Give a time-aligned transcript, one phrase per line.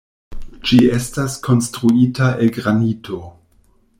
[0.69, 3.23] Ĝi estas konstruita el granito.